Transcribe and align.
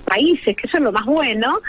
países, 0.00 0.56
que 0.56 0.66
eso 0.66 0.76
es 0.76 0.82
lo 0.82 0.92
más 0.92 1.04
bueno, 1.04 1.60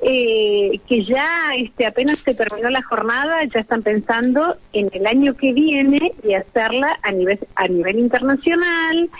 eh, 0.00 0.78
que 0.88 1.04
ya 1.04 1.54
este, 1.56 1.86
apenas 1.86 2.18
se 2.20 2.34
terminó 2.34 2.70
la 2.70 2.82
jornada, 2.82 3.44
ya 3.44 3.60
están 3.60 3.82
pensando 3.82 4.56
en 4.72 4.90
el 4.92 5.06
año 5.06 5.36
que 5.36 5.52
viene 5.52 6.12
y 6.22 6.34
hacerla 6.34 6.98
a 7.02 7.12
nivel, 7.12 7.38
a 7.54 7.68
nivel 7.68 7.98
internacional. 7.98 9.10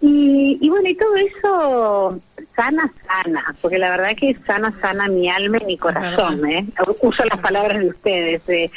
Y 0.00 0.68
bueno, 0.68 0.88
y 0.88 0.94
todo 0.94 1.16
eso 1.16 2.20
sana, 2.58 2.92
sana, 3.06 3.54
porque 3.62 3.78
la 3.78 3.90
verdad 3.90 4.16
que 4.16 4.34
sana, 4.44 4.74
sana 4.80 5.06
mi 5.06 5.30
alma 5.30 5.58
y 5.60 5.64
mi 5.64 5.76
corazón, 5.76 6.44
¿eh? 6.50 6.66
Uso 7.00 7.24
las 7.24 7.38
palabras 7.38 7.78
de 7.78 7.88
ustedes, 7.88 8.44
de, 8.46 8.70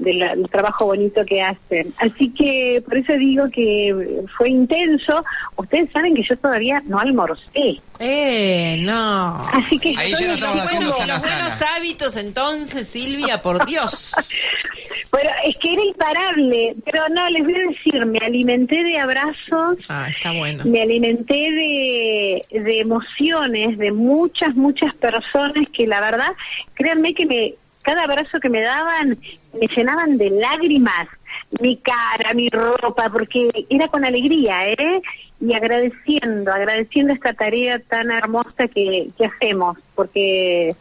del 0.00 0.48
trabajo 0.50 0.86
bonito 0.86 1.24
que 1.24 1.40
hacen. 1.40 1.94
Así 1.98 2.30
que 2.30 2.82
por 2.84 2.96
eso 2.96 3.12
digo 3.12 3.48
que 3.52 4.24
fue 4.36 4.50
intenso. 4.50 5.24
Ustedes 5.56 5.90
saben 5.92 6.14
que 6.16 6.24
yo 6.28 6.36
todavía 6.38 6.82
no 6.86 6.98
almorcé. 6.98 7.80
Eh, 8.00 8.78
no. 8.80 9.46
Así 9.52 9.78
que 9.78 9.94
Ahí 9.96 10.12
ya 10.12 10.26
no 10.26 10.32
estamos 10.32 10.56
los 10.56 10.64
haciendo 10.64 10.88
buenos, 10.88 10.96
sana, 10.96 11.14
los 11.14 11.22
buenos 11.22 11.52
sana. 11.54 11.76
hábitos 11.76 12.16
entonces, 12.16 12.88
Silvia, 12.88 13.42
por 13.42 13.64
Dios. 13.64 14.12
Bueno, 15.12 15.30
es 15.44 15.56
que 15.56 15.72
era 15.72 15.84
imparable, 15.84 16.76
pero 16.84 17.08
no, 17.08 17.28
les 17.30 17.42
voy 17.42 17.54
a 17.56 17.68
decir, 17.68 18.06
me 18.06 18.18
alimenté 18.18 18.84
de 18.84 18.98
abrazos, 18.98 19.78
Ah, 19.88 20.06
está 20.08 20.32
bueno. 20.32 20.62
me 20.64 20.82
alimenté 20.82 21.34
de, 21.34 22.44
de 22.60 22.80
emociones 22.80 23.76
de 23.76 23.90
muchas, 23.90 24.54
muchas 24.54 24.94
personas 24.94 25.64
que 25.72 25.86
la 25.88 26.00
verdad, 26.00 26.32
créanme 26.74 27.14
que 27.14 27.26
me, 27.26 27.54
cada 27.82 28.04
abrazo 28.04 28.38
que 28.40 28.48
me 28.50 28.60
daban 28.60 29.18
me 29.58 29.66
llenaban 29.66 30.16
de 30.16 30.30
lágrimas, 30.30 31.08
mi 31.60 31.76
cara, 31.78 32.32
mi 32.34 32.48
ropa, 32.48 33.10
porque 33.10 33.66
era 33.68 33.88
con 33.88 34.04
alegría, 34.04 34.68
¿eh? 34.70 35.02
Y 35.40 35.54
agradeciendo, 35.54 36.52
agradeciendo 36.52 37.12
esta 37.12 37.32
tarea 37.32 37.80
tan 37.80 38.12
hermosa 38.12 38.68
que, 38.68 39.08
que 39.18 39.24
hacemos, 39.24 39.76
porque 39.96 40.76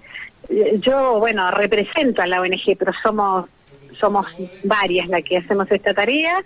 eh, 0.50 0.80
yo, 0.82 1.18
bueno, 1.20 1.50
represento 1.50 2.22
a 2.22 2.28
la 2.28 2.42
ONG, 2.42 2.78
pero 2.78 2.92
somos 3.02 3.46
somos 4.00 4.25
varias 4.64 5.08
las 5.09 5.23
que 5.23 5.38
hacemos 5.38 5.69
esta 5.72 5.94
tarea. 5.94 6.44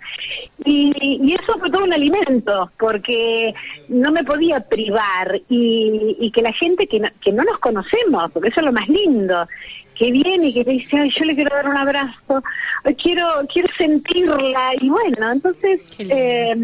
Y, 0.64 0.92
y 1.00 1.34
eso 1.34 1.58
fue 1.58 1.70
todo 1.70 1.84
un 1.84 1.92
alimento 1.92 2.70
porque 2.78 3.54
no 3.88 4.12
me 4.12 4.24
podía 4.24 4.60
privar 4.60 5.40
y, 5.48 6.16
y 6.18 6.30
que 6.30 6.42
la 6.42 6.52
gente 6.52 6.86
que 6.86 7.00
no, 7.00 7.08
que 7.20 7.32
no 7.32 7.44
nos 7.44 7.58
conocemos, 7.58 8.30
porque 8.32 8.48
eso 8.48 8.60
es 8.60 8.66
lo 8.66 8.72
más 8.72 8.88
lindo, 8.88 9.46
que 9.98 10.10
viene 10.10 10.48
y 10.48 10.54
que 10.54 10.64
te 10.64 10.70
dice, 10.72 10.96
ay, 10.98 11.10
yo 11.16 11.24
le 11.24 11.34
quiero 11.34 11.54
dar 11.54 11.68
un 11.68 11.76
abrazo, 11.76 12.42
quiero 13.02 13.26
quiero 13.52 13.68
sentirla 13.78 14.72
y 14.80 14.88
bueno, 14.88 15.32
entonces 15.32 15.80
eh, 15.98 16.54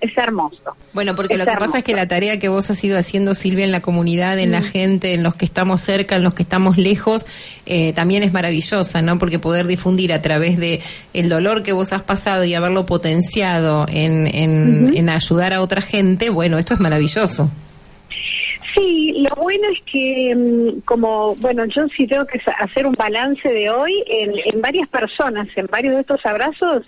es 0.00 0.16
hermoso. 0.16 0.76
Bueno, 0.92 1.14
porque 1.14 1.34
Es 1.34 1.38
lo 1.38 1.44
que 1.44 1.50
hermoso. 1.50 1.66
pasa 1.66 1.78
es 1.78 1.84
que 1.84 1.94
la 1.94 2.06
tarea 2.08 2.38
que 2.38 2.48
vos 2.48 2.70
has 2.70 2.82
ido 2.82 2.96
haciendo, 2.98 3.34
Silvia, 3.34 3.64
en 3.64 3.72
la 3.72 3.80
comunidad, 3.82 4.38
en 4.38 4.52
la 4.52 4.62
gente, 4.62 5.14
en 5.14 5.22
los 5.22 5.34
que 5.34 5.44
estamos 5.44 5.80
cerca, 5.82 6.16
en 6.16 6.22
los 6.22 6.34
que 6.34 6.42
estamos 6.42 6.76
lejos, 6.78 7.26
eh, 7.66 7.92
también 7.92 8.22
es 8.22 8.32
maravillosa, 8.32 9.02
¿no? 9.02 9.18
Porque 9.18 9.38
poder 9.38 9.66
difundir 9.66 10.12
a 10.12 10.22
través 10.22 10.56
de 10.56 10.80
el 11.14 11.28
dolor 11.28 11.62
que 11.62 11.72
vos 11.72 11.92
has 11.92 12.02
pasado 12.02 12.44
y 12.44 12.54
haberlo 12.54 12.86
potenciado 12.86 13.86
en, 13.88 14.26
en, 14.34 14.96
en 14.96 15.08
ayudar 15.10 15.52
a 15.52 15.60
otra 15.62 15.80
gente, 15.80 16.30
bueno, 16.30 16.58
esto 16.58 16.74
es 16.74 16.80
maravilloso. 16.80 17.50
Sí, 18.78 19.26
lo 19.28 19.42
bueno 19.42 19.68
es 19.70 19.80
que, 19.90 20.34
mm, 20.36 20.80
como, 20.82 21.34
bueno, 21.36 21.64
yo 21.64 21.88
sí 21.88 22.06
tengo 22.06 22.24
que 22.26 22.40
hacer 22.58 22.86
un 22.86 22.92
balance 22.92 23.48
de 23.48 23.68
hoy 23.70 24.04
en, 24.06 24.32
en 24.44 24.60
varias 24.60 24.88
personas, 24.88 25.48
en 25.56 25.66
varios 25.66 25.94
de 25.94 26.00
estos 26.02 26.24
abrazos, 26.24 26.84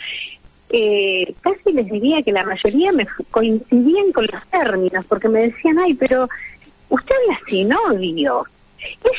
eh, 0.69 1.35
casi 1.41 1.73
les 1.73 1.91
diría 1.91 2.23
que 2.23 2.31
la 2.31 2.45
mayoría 2.45 2.93
me 2.93 3.07
coincidían 3.33 4.13
con 4.13 4.29
los 4.33 4.47
términos, 4.51 5.05
porque 5.09 5.29
me 5.29 5.49
decían, 5.49 5.81
ay, 5.81 5.95
pero 5.95 6.29
usted 6.91 7.15
habla 7.23 7.41
sin 7.49 7.73
odio. 7.73 8.45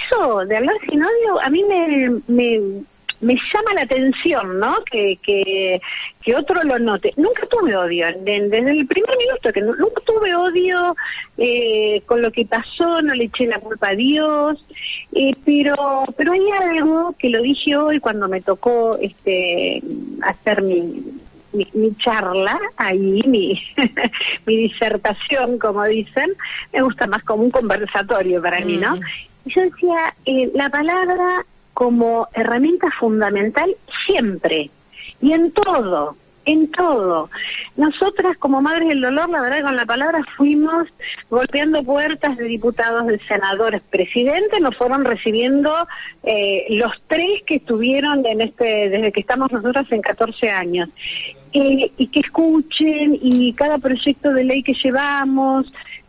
Eso 0.10 0.46
de 0.46 0.58
hablar 0.58 0.76
sin 0.90 1.04
odio 1.04 1.42
a 1.44 1.50
mí 1.50 1.64
me, 1.66 2.84
me 3.22 3.36
llama 3.36 3.74
la 3.76 3.82
atención, 3.84 4.60
¿no? 4.60 4.76
Que, 4.92 5.18
que, 5.22 5.80
que 6.24 6.36
otro 6.36 6.62
lo 6.64 6.80
note. 6.80 7.14
Nunca 7.18 7.46
tuve 7.48 7.76
odio, 7.76 8.08
de- 8.08 8.48
desde 8.50 8.72
el 8.72 8.88
primer 8.88 9.16
minuto, 9.18 9.54
que 9.54 9.62
nu- 9.62 9.76
nunca 9.76 10.02
tuve 10.06 10.36
odio 10.36 10.96
eh, 11.38 12.02
con 12.06 12.22
lo 12.22 12.32
que 12.32 12.46
pasó, 12.46 13.02
no 13.02 13.14
le 13.14 13.26
eché 13.26 13.46
la 13.48 13.60
culpa 13.60 13.90
a 13.90 13.96
Dios, 13.96 14.66
eh, 15.14 15.34
pero, 15.46 16.04
pero 16.18 16.34
hay 16.34 16.50
algo 16.70 17.16
que 17.20 17.30
lo 17.30 17.42
dije 17.42 17.76
hoy 17.76 18.00
cuando 18.00 18.28
me 18.28 18.42
tocó 18.42 18.98
este 19.00 19.82
hacer 20.24 20.62
mi, 20.64 21.04
mi, 21.54 21.68
mi 21.74 21.96
charla, 21.98 22.60
ahí 22.78 23.22
mi, 23.28 23.62
mi 24.46 24.58
disertación, 24.58 25.60
como 25.60 25.84
dicen, 25.86 26.32
me 26.74 26.82
gusta 26.82 27.08
más 27.08 27.24
como 27.24 27.44
un 27.44 27.52
conversatorio 27.52 28.42
para 28.42 28.60
mí, 28.62 28.78
¿no? 28.78 28.96
Mm. 28.96 29.02
Y 29.46 29.54
yo 29.54 29.62
decía, 29.62 30.16
eh, 30.26 30.52
la 30.54 30.70
palabra 30.70 31.46
como 31.74 32.28
herramienta 32.34 32.90
fundamental 33.00 33.76
siempre 34.06 34.70
y 35.22 35.34
en 35.34 35.52
todo, 35.52 36.16
en 36.46 36.72
todo. 36.72 37.30
Nosotras 37.78 38.38
como 38.38 38.62
Madres 38.62 38.90
del 38.90 39.02
Dolor, 39.02 39.30
la 39.30 39.42
verdad 39.42 39.64
con 39.64 39.76
la 39.76 39.86
palabra 39.86 40.20
fuimos 40.36 40.88
golpeando 41.30 41.84
puertas 41.84 42.38
de 42.38 42.46
diputados, 42.46 43.08
de 43.08 43.20
senadores, 43.28 43.82
presidentes, 43.90 44.60
nos 44.60 44.76
fueron 44.76 45.06
recibiendo 45.06 45.74
eh, 46.24 46.66
los 46.70 46.92
tres 47.08 47.44
que 47.46 47.56
estuvieron 47.56 48.26
en 48.26 48.42
este, 48.42 48.90
desde 48.90 49.12
que 49.12 49.22
estamos 49.22 49.52
nosotras 49.52 49.86
en 49.92 50.02
14 50.02 50.50
años. 50.50 50.90
Y 51.54 52.08
que 52.08 52.22
escuchen 52.22 53.20
y 53.22 53.52
cada 53.52 53.78
proyecto 53.78 54.32
de 54.32 54.46
ley 54.46 54.64
que 54.64 54.74
llevamos, 54.74 55.66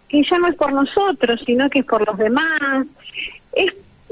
que 0.09 0.23
ya 0.23 0.39
no 0.39 0.47
es 0.47 0.55
por 0.55 0.73
nosotros, 0.73 1.41
sino 1.45 1.69
que 1.69 1.81
es 1.81 1.85
por 1.85 2.07
los 2.07 2.17
demás. 2.17 2.87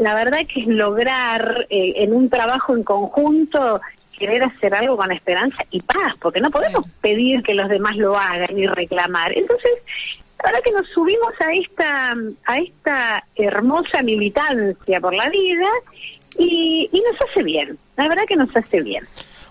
La 0.00 0.14
verdad 0.14 0.46
que 0.46 0.60
es 0.60 0.66
lograr 0.66 1.66
eh, 1.68 1.92
en 1.96 2.14
un 2.14 2.30
trabajo 2.30 2.74
en 2.74 2.82
conjunto 2.82 3.80
querer 4.18 4.42
hacer 4.42 4.74
algo 4.74 4.96
con 4.96 5.12
esperanza 5.12 5.62
y 5.70 5.82
paz, 5.82 6.14
porque 6.20 6.40
no 6.40 6.50
podemos 6.50 6.86
pedir 7.00 7.42
que 7.42 7.54
los 7.54 7.68
demás 7.68 7.96
lo 7.96 8.16
hagan 8.16 8.58
y 8.58 8.66
reclamar. 8.66 9.36
Entonces, 9.36 9.70
la 10.38 10.50
verdad 10.50 10.64
que 10.64 10.72
nos 10.72 10.88
subimos 10.88 11.32
a 11.40 11.52
esta 11.52 12.16
a 12.46 12.58
esta 12.58 13.24
hermosa 13.36 14.02
militancia 14.02 15.00
por 15.00 15.14
la 15.14 15.28
vida 15.28 15.68
y, 16.38 16.88
y 16.90 17.00
nos 17.00 17.28
hace 17.28 17.42
bien. 17.42 17.78
La 17.96 18.08
verdad 18.08 18.24
que 18.26 18.36
nos 18.36 18.54
hace 18.56 18.80
bien. 18.80 19.04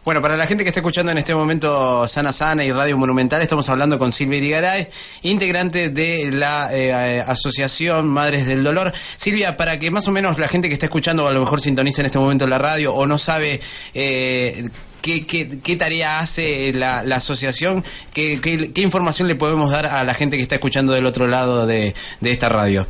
Bueno, 0.10 0.24
para 0.24 0.38
la 0.38 0.48
gente 0.48 0.64
que 0.64 0.70
está 0.70 0.80
escuchando 0.80 1.12
en 1.12 1.20
este 1.20 1.36
momento 1.36 2.08
Sana 2.08 2.34
Sana 2.34 2.66
y 2.66 2.72
Radio 2.72 2.98
Monumental, 2.98 3.44
estamos 3.44 3.70
hablando 3.70 4.00
con 4.00 4.12
Silvia 4.12 4.40
Irigaray, 4.40 4.88
integrante 5.22 5.90
de 5.90 6.32
la 6.32 6.76
eh, 6.76 7.22
Asociación 7.22 8.08
Madres 8.08 8.48
del 8.48 8.64
Dolor. 8.64 8.92
Silvia, 9.18 9.56
para 9.56 9.78
que 9.78 9.92
más 9.92 10.08
o 10.08 10.12
menos 10.12 10.40
la 10.40 10.48
gente 10.48 10.68
que 10.68 10.74
está 10.74 10.88
escuchando, 10.88 11.28
a 11.28 11.32
lo 11.32 11.40
mejor 11.42 11.62
sintoniza 11.62 12.02
en 12.02 12.08
este 12.08 12.18
momento 12.18 12.48
la 12.48 12.58
radio 12.58 12.92
o 12.96 13.06
no 13.06 13.20
sabe 13.20 13.62
eh, 13.94 14.68
qué, 15.04 15.28
qué, 15.28 15.60
qué 15.60 15.76
tarea 15.76 16.22
hace 16.22 16.74
la, 16.74 17.02
asociación, 17.02 17.86
qué, 18.12 18.42
qué, 18.42 18.82
información 18.82 19.28
le 19.28 19.36
podemos 19.36 19.70
dar 19.70 19.86
a 19.86 20.04
la 20.04 20.16
gente 20.16 20.38
que 20.38 20.42
está 20.42 20.56
escuchando 20.56 20.92
del 20.92 21.06
otro 21.06 21.28
lado 21.28 21.68
de 21.68 21.94
esta 22.24 22.50
radio. 22.50 22.88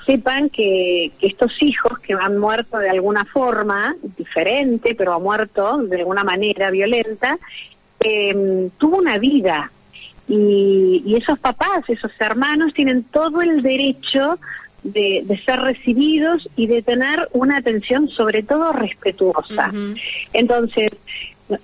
sepan 0.07 0.49
que, 0.49 1.13
que 1.21 1.27
estos 1.27 1.53
hijos 1.63 1.99
que 1.99 2.15
han 2.15 2.39
muerto 2.39 2.79
de 2.79 2.89
alguna 2.89 3.27
forma 3.27 3.97
diferente, 4.17 4.95
pero 4.95 5.15
han 5.15 5.23
muerto 5.23 5.77
de 5.77 5.99
alguna 5.99 6.25
manera 6.25 6.71
violenta, 6.71 7.39
eh, 8.01 8.71
tuvo 8.79 8.99
una 8.99 9.19
vida 9.19 9.71
y, 10.29 11.17
esos 11.17 11.39
papás, 11.39 11.83
esos 11.89 12.13
hermanos 12.21 12.73
tienen 12.73 13.03
todo 13.05 13.43
el 13.43 13.63
derecho 13.63 14.39
de, 14.85 15.41
ser 15.45 15.61
recibidos 15.61 16.49
y 16.57 16.67
de 16.69 16.83
tener 16.83 17.29
una 17.33 17.57
atención 17.57 18.09
sobre 18.09 18.43
todo 18.43 18.73
respetuosa. 18.73 19.73
Entonces, 20.33 20.91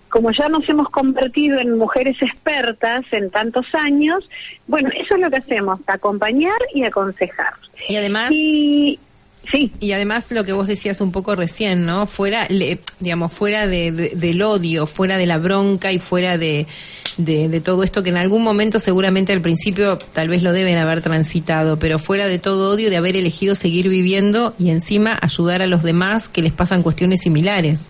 como 0.09 0.33
ya 0.33 0.49
nos 0.49 0.69
hemos 0.69 0.91
convertido 0.91 1.61
en 1.61 1.77
mujeres 1.77 2.21
expertas 2.21 3.05
en 3.13 3.31
tantos 3.31 3.73
años, 3.75 4.29
bueno, 4.67 4.91
eso 4.95 5.15
es 5.15 5.21
lo 5.21 5.31
que 5.31 5.37
hacemos, 5.37 5.79
acompañar 5.87 6.59
y 6.75 6.83
aconsejar. 6.83 7.55
Y 7.89 7.97
además... 7.97 8.31
Sí. 9.51 9.71
Y 9.81 9.93
además 9.93 10.27
lo 10.31 10.45
que 10.45 10.53
vos 10.53 10.67
decías 10.67 11.01
un 11.01 11.13
poco 11.13 11.37
recién, 11.37 11.87
¿no? 11.87 12.07
Fuera, 12.07 12.49
digamos, 13.01 13.33
fuera 13.33 13.67
de, 13.67 13.93
del 14.15 14.43
odio, 14.43 14.87
fuera 14.87 15.19
de 15.19 15.27
la 15.27 15.39
bronca 15.39 15.93
y 15.93 15.99
fuera 15.99 16.37
de, 16.37 16.67
de, 17.17 17.61
todo 17.61 17.83
esto 17.83 18.03
que 18.03 18.11
en 18.11 18.17
algún 18.17 18.43
momento 18.43 18.79
seguramente 18.79 19.33
al 19.33 19.41
principio 19.41 19.99
tal 20.13 20.29
vez 20.29 20.43
lo 20.43 20.53
deben 20.53 20.79
haber 20.79 21.03
transitado, 21.03 21.79
pero 21.79 21.99
fuera 21.99 22.27
de 22.27 22.39
todo 22.39 22.71
odio 22.71 22.91
de 22.91 22.97
haber 22.97 23.17
elegido 23.17 23.55
seguir 23.55 23.89
viviendo 23.89 24.55
y 24.59 24.71
encima 24.71 25.19
ayudar 25.21 25.63
a 25.63 25.67
los 25.67 25.83
demás 25.83 26.29
que 26.29 26.43
les 26.43 26.53
pasan 26.53 26.83
cuestiones 26.83 27.21
similares. 27.21 27.81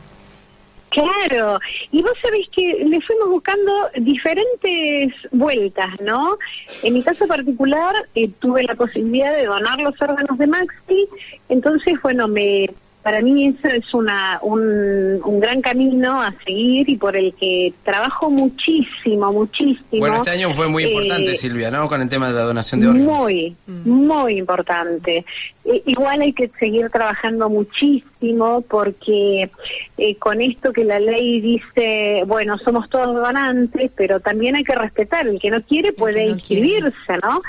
Claro, 0.96 1.58
y 1.92 2.00
vos 2.00 2.14
sabés 2.22 2.48
que 2.48 2.82
le 2.86 3.02
fuimos 3.02 3.28
buscando 3.28 3.90
diferentes 3.98 5.12
vueltas, 5.30 5.90
¿no? 6.00 6.38
En 6.82 6.94
mi 6.94 7.02
caso 7.02 7.26
particular 7.26 7.94
eh, 8.14 8.30
tuve 8.38 8.62
la 8.62 8.74
posibilidad 8.74 9.36
de 9.36 9.44
donar 9.44 9.78
los 9.78 9.92
órganos 10.00 10.38
de 10.38 10.46
Maxi, 10.46 11.06
entonces, 11.50 12.00
bueno, 12.02 12.28
me 12.28 12.70
para 13.06 13.22
mí 13.22 13.46
eso 13.46 13.68
es 13.68 13.94
una, 13.94 14.40
un, 14.42 15.20
un, 15.22 15.38
gran 15.38 15.62
camino 15.62 16.20
a 16.20 16.34
seguir 16.44 16.90
y 16.90 16.96
por 16.96 17.16
el 17.16 17.32
que 17.34 17.72
trabajo 17.84 18.32
muchísimo, 18.32 19.32
muchísimo. 19.32 20.00
Bueno, 20.00 20.16
este 20.16 20.32
año 20.32 20.52
fue 20.52 20.66
muy 20.66 20.86
importante, 20.86 21.30
eh, 21.30 21.36
Silvia, 21.36 21.70
¿no? 21.70 21.88
Con 21.88 22.02
el 22.02 22.08
tema 22.08 22.26
de 22.26 22.32
la 22.32 22.42
donación 22.42 22.80
de 22.80 22.88
órganos. 22.88 23.06
Muy, 23.06 23.54
mm. 23.68 23.88
muy 23.88 24.38
importante. 24.38 25.24
igual 25.64 26.22
hay 26.22 26.32
que 26.32 26.50
seguir 26.58 26.90
trabajando 26.90 27.48
muchísimo 27.48 28.62
porque 28.62 29.50
eh, 29.98 30.16
con 30.16 30.40
esto 30.40 30.72
que 30.72 30.84
la 30.84 30.98
ley 30.98 31.40
dice, 31.40 32.24
bueno, 32.26 32.58
somos 32.58 32.90
todos 32.90 33.14
donantes, 33.14 33.88
pero 33.94 34.18
también 34.18 34.56
hay 34.56 34.64
que 34.64 34.74
respetar. 34.74 35.28
El 35.28 35.38
que 35.38 35.52
no 35.52 35.62
quiere 35.62 35.92
puede 35.92 36.26
inscribirse, 36.26 37.18
¿no? 37.22 37.40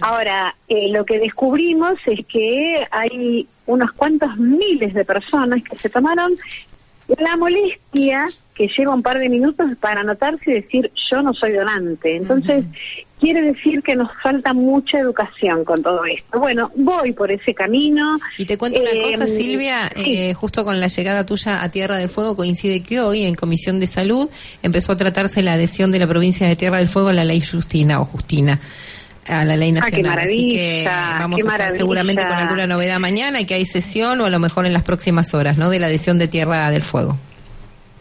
Ahora, 0.00 0.54
eh, 0.68 0.90
lo 0.90 1.06
que 1.06 1.18
descubrimos 1.18 1.94
es 2.04 2.26
que 2.26 2.86
hay 2.90 3.48
unos 3.68 3.92
cuantos 3.92 4.36
miles 4.36 4.94
de 4.94 5.04
personas 5.04 5.62
que 5.62 5.76
se 5.76 5.88
tomaron 5.90 6.32
la 7.18 7.36
molestia 7.36 8.28
que 8.54 8.68
lleva 8.76 8.94
un 8.94 9.02
par 9.02 9.18
de 9.18 9.28
minutos 9.28 9.66
para 9.80 10.00
anotarse 10.00 10.50
y 10.50 10.54
decir 10.54 10.90
yo 11.10 11.22
no 11.22 11.32
soy 11.32 11.52
donante. 11.52 12.16
Entonces, 12.16 12.64
quiere 13.20 13.42
decir 13.42 13.82
que 13.82 13.94
nos 13.94 14.10
falta 14.22 14.52
mucha 14.52 14.98
educación 14.98 15.64
con 15.64 15.82
todo 15.82 16.04
esto. 16.04 16.40
Bueno, 16.40 16.70
voy 16.76 17.12
por 17.12 17.30
ese 17.30 17.54
camino. 17.54 18.18
Y 18.36 18.46
te 18.46 18.58
cuento 18.58 18.80
una 18.80 18.90
cosa, 19.02 19.24
em, 19.24 19.30
Silvia, 19.30 19.92
eh, 19.94 20.34
justo 20.34 20.64
con 20.64 20.80
la 20.80 20.88
llegada 20.88 21.24
tuya 21.24 21.62
a 21.62 21.68
Tierra 21.70 21.96
del 21.98 22.08
Fuego 22.08 22.36
coincide 22.36 22.82
que 22.82 23.00
hoy 23.00 23.24
en 23.24 23.34
Comisión 23.34 23.78
de 23.78 23.86
Salud 23.86 24.28
empezó 24.62 24.92
a 24.92 24.96
tratarse 24.96 25.42
la 25.42 25.54
adhesión 25.54 25.90
de 25.90 26.00
la 26.00 26.06
provincia 26.06 26.48
de 26.48 26.56
Tierra 26.56 26.78
del 26.78 26.88
Fuego 26.88 27.08
a 27.08 27.12
la 27.12 27.24
ley 27.24 27.40
Justina 27.40 28.00
o 28.00 28.04
Justina 28.04 28.60
a 29.28 29.44
la 29.44 29.56
ley 29.56 29.70
ah, 29.70 29.80
nacional. 29.80 30.18
Así 30.18 30.48
que 30.48 30.84
vamos 30.86 31.44
a 31.44 31.52
estar 31.52 31.76
seguramente 31.76 32.22
con 32.22 32.32
alguna 32.32 32.66
novedad 32.66 32.98
mañana 32.98 33.40
y 33.40 33.44
que 33.44 33.54
hay 33.54 33.64
sesión 33.64 34.20
o 34.20 34.26
a 34.26 34.30
lo 34.30 34.38
mejor 34.38 34.66
en 34.66 34.72
las 34.72 34.82
próximas 34.82 35.34
horas, 35.34 35.58
¿no? 35.58 35.70
De 35.70 35.78
la 35.78 35.86
adhesión 35.86 36.18
de 36.18 36.28
Tierra 36.28 36.70
del 36.70 36.82
Fuego. 36.82 37.16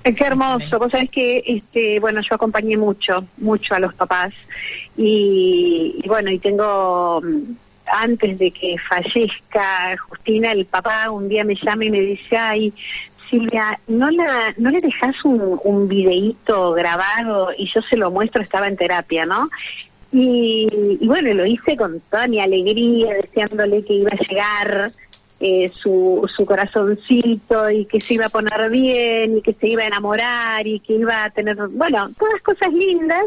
Qué 0.04 0.24
hermoso. 0.24 0.80
Vos 0.80 0.92
sabés 0.92 1.10
que, 1.10 1.44
este, 1.46 2.00
bueno, 2.00 2.22
yo 2.22 2.36
acompañé 2.36 2.78
mucho, 2.78 3.26
mucho 3.38 3.76
a 3.76 3.80
los 3.80 3.94
papás 3.94 4.34
y, 4.96 6.02
bueno, 6.08 6.32
y 6.32 6.40
tengo 6.40 7.22
antes 7.86 8.38
de 8.38 8.52
que 8.52 8.76
fallezca 8.90 9.96
Justina, 9.98 10.52
el 10.52 10.66
papá 10.66 11.10
un 11.10 11.30
día 11.30 11.44
me 11.44 11.56
llama 11.56 11.86
y 11.86 11.92
me 11.92 12.02
dice, 12.02 12.38
ay, 12.38 12.74
Silvia, 13.30 13.80
¿no, 13.88 14.10
la, 14.10 14.54
no 14.58 14.70
le 14.70 14.80
dejas 14.80 15.24
un, 15.26 15.60
un 15.64 15.88
videíto 15.88 16.74
grabado 16.74 17.50
y 17.58 17.70
yo 17.74 17.82
se 17.90 17.98
lo 17.98 18.10
muestro? 18.12 18.42
Estaba 18.42 18.68
en 18.68 18.78
terapia, 18.78 19.26
¿no? 19.26 19.50
Y, 20.12 21.00
bueno, 21.02 21.34
lo 21.34 21.46
hice 21.46 21.76
con 21.76 22.00
toda 22.10 22.28
mi 22.28 22.40
alegría, 22.40 23.16
deseándole 23.16 23.84
que 23.84 23.94
iba 23.94 24.12
a 24.12 24.28
llegar 24.28 24.92
eh, 25.40 25.72
su, 25.76 26.28
su 26.36 26.46
corazoncito 26.46 27.70
y 27.70 27.86
que 27.86 28.02
se 28.02 28.16
iba 28.16 28.26
a 28.26 28.30
poner 28.30 28.70
bien 28.70 29.38
y 29.38 29.42
que 29.42 29.54
se 29.54 29.68
iba 29.68 29.84
a 29.84 29.88
enamorar 29.88 30.66
y 30.66 30.80
que 30.80 30.94
iba 30.94 31.26
a 31.26 31.30
tener, 31.30 31.56
bueno, 31.70 32.10
todas 32.18 32.42
cosas 32.42 32.74
lindas. 32.74 33.26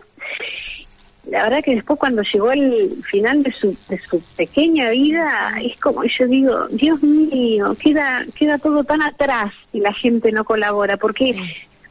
La 1.28 1.44
verdad 1.44 1.62
que 1.62 1.74
después 1.74 1.98
cuando 1.98 2.22
llegó 2.22 2.50
el 2.50 2.90
final 3.04 3.42
de 3.42 3.52
su, 3.52 3.76
de 3.88 3.98
su 3.98 4.20
pequeña 4.36 4.90
vida, 4.90 5.54
es 5.62 5.78
como 5.78 6.02
yo 6.04 6.26
digo, 6.26 6.66
Dios 6.68 7.02
mío, 7.02 7.76
queda, 7.78 8.24
queda 8.34 8.58
todo 8.58 8.82
tan 8.84 9.02
atrás 9.02 9.52
y 9.72 9.80
la 9.80 9.92
gente 9.92 10.32
no 10.32 10.44
colabora, 10.44 10.96
porque 10.96 11.36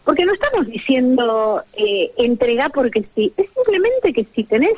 porque 0.10 0.26
no 0.26 0.34
estamos 0.34 0.66
diciendo 0.66 1.64
eh, 1.78 2.12
entrega 2.18 2.70
porque 2.70 3.06
sí, 3.14 3.32
es 3.38 3.46
simplemente 3.54 4.12
que 4.12 4.26
si 4.34 4.44
tenés 4.44 4.74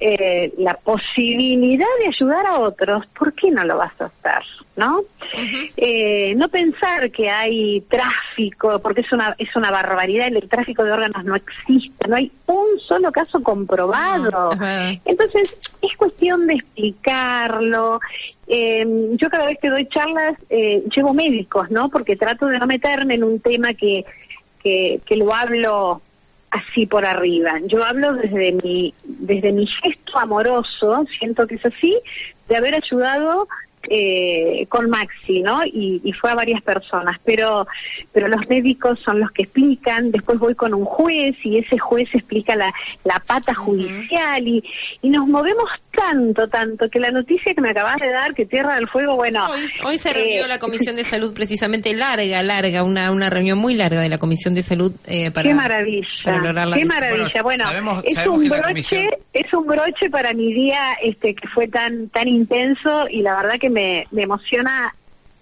eh, 0.00 0.52
la 0.58 0.74
posibilidad 0.74 1.86
de 2.00 2.08
ayudar 2.08 2.44
a 2.44 2.58
otros, 2.58 3.06
¿por 3.18 3.32
qué 3.32 3.50
no 3.50 3.64
lo 3.64 3.78
vas 3.78 3.98
a 4.02 4.04
hacer? 4.04 4.44
¿No? 4.76 5.00
eh, 5.78 6.34
no 6.36 6.48
pensar 6.50 7.10
que 7.10 7.30
hay 7.30 7.80
tráfico, 7.88 8.80
porque 8.80 9.00
es 9.00 9.12
una, 9.12 9.34
es 9.38 9.48
una 9.56 9.70
barbaridad, 9.70 10.26
el 10.26 10.46
tráfico 10.46 10.84
de 10.84 10.92
órganos 10.92 11.24
no 11.24 11.36
existe, 11.36 12.06
no 12.06 12.16
hay 12.16 12.30
un 12.44 12.78
solo 12.86 13.10
caso 13.12 13.42
comprobado. 13.42 14.50
Entonces, 15.06 15.56
es 15.80 15.96
cuestión 15.96 16.46
de 16.48 16.54
explicarlo. 16.54 17.98
Eh, 18.46 18.84
yo 19.12 19.30
cada 19.30 19.46
vez 19.46 19.58
que 19.58 19.70
doy 19.70 19.88
charlas 19.88 20.34
eh, 20.50 20.82
llevo 20.94 21.14
médicos, 21.14 21.70
¿no? 21.70 21.88
Porque 21.88 22.16
trato 22.16 22.46
de 22.46 22.58
no 22.58 22.66
meterme 22.66 23.14
en 23.14 23.24
un 23.24 23.40
tema 23.40 23.72
que 23.72 24.04
que, 24.64 25.16
lo 25.16 25.32
hablo 25.32 26.00
así 26.50 26.86
por 26.86 27.04
arriba. 27.04 27.60
Yo 27.66 27.84
hablo 27.84 28.14
desde 28.14 28.52
mi, 28.52 28.94
desde 29.04 29.52
mi 29.52 29.66
gesto 29.66 30.18
amoroso, 30.18 31.04
siento 31.18 31.46
que 31.46 31.56
es 31.56 31.66
así, 31.66 32.00
de 32.48 32.56
haber 32.56 32.74
ayudado 32.74 33.48
eh, 33.88 34.66
con 34.68 34.90
Maxi, 34.90 35.42
¿no? 35.42 35.64
Y, 35.64 36.12
fue 36.20 36.30
a 36.30 36.34
varias 36.34 36.62
personas, 36.62 37.18
pero, 37.24 37.66
pero 38.12 38.28
los 38.28 38.48
médicos 38.48 38.98
son 39.04 39.20
los 39.20 39.30
que 39.32 39.42
explican, 39.42 40.12
después 40.12 40.38
voy 40.38 40.54
con 40.54 40.72
un 40.72 40.84
juez 40.84 41.34
y 41.42 41.58
ese 41.58 41.76
juez 41.76 42.08
explica 42.14 42.54
la, 42.54 42.72
la 43.02 43.20
pata 43.26 43.52
judicial 43.52 44.46
y, 44.46 44.62
y 45.02 45.10
nos 45.10 45.26
movemos 45.26 45.68
tanto, 45.94 46.48
tanto, 46.48 46.88
que 46.88 46.98
la 46.98 47.10
noticia 47.10 47.54
que 47.54 47.60
me 47.60 47.70
acabas 47.70 47.96
de 47.96 48.10
dar, 48.10 48.34
que 48.34 48.46
Tierra 48.46 48.76
del 48.76 48.88
Fuego, 48.88 49.16
bueno... 49.16 49.46
Hoy, 49.84 49.98
se 49.98 50.12
reunió 50.12 50.44
eh, 50.44 50.48
la 50.48 50.58
Comisión 50.58 50.96
de 50.96 51.04
Salud 51.04 51.32
precisamente 51.34 51.94
larga, 51.94 52.42
larga, 52.42 52.82
una, 52.82 53.10
una 53.10 53.30
reunión 53.30 53.58
muy 53.58 53.74
larga 53.74 54.00
de 54.00 54.08
la 54.08 54.18
Comisión 54.18 54.54
de 54.54 54.62
Salud 54.62 54.92
eh, 55.06 55.30
para... 55.30 55.48
Qué 55.48 55.54
maravilla, 55.54 56.08
qué 56.22 56.84
maravilla. 56.84 57.42
Bueno, 57.42 57.64
es, 58.04 58.26
un 58.26 58.48
broche, 58.48 59.10
es 59.32 59.52
un 59.52 59.66
broche 59.66 60.10
para 60.10 60.32
mi 60.32 60.52
día 60.52 60.94
este 61.02 61.34
que 61.34 61.48
fue 61.48 61.68
tan, 61.68 62.08
tan 62.08 62.28
intenso 62.28 63.06
y 63.08 63.22
la 63.22 63.36
verdad 63.36 63.58
que 63.60 63.70
me, 63.74 64.06
me 64.12 64.22
emociona 64.22 64.94